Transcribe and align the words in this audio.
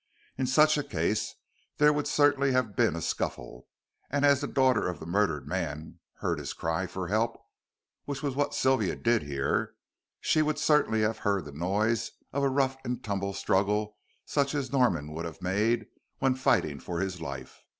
In 0.35 0.47
such 0.47 0.79
a 0.79 0.83
case 0.83 1.35
there 1.77 1.93
would 1.93 2.07
certainly 2.07 2.53
have 2.53 2.75
been 2.75 2.95
a 2.95 3.03
scuffle, 3.03 3.67
and 4.09 4.25
as 4.25 4.41
the 4.41 4.47
daughter 4.47 4.87
of 4.89 4.99
the 4.99 5.05
murdered 5.05 5.47
man 5.47 5.99
heard 6.21 6.39
his 6.39 6.53
cry 6.53 6.87
for 6.87 7.09
help 7.09 7.37
which 8.05 8.23
was 8.23 8.35
what 8.35 8.55
Sylvia 8.55 8.95
did 8.95 9.21
hear 9.21 9.75
she 10.19 10.41
would 10.41 10.57
certainly 10.57 11.01
have 11.01 11.19
heard 11.19 11.45
the 11.45 11.51
noise 11.51 12.09
of 12.33 12.41
a 12.41 12.49
rough 12.49 12.77
and 12.83 13.03
tumble 13.03 13.31
struggle 13.35 13.95
such 14.25 14.55
as 14.55 14.71
Norman 14.71 15.13
would 15.13 15.25
have 15.25 15.39
made 15.39 15.85
when 16.17 16.33
fighting 16.33 16.79
for 16.79 16.99
his 16.99 17.21
life. 17.21 17.61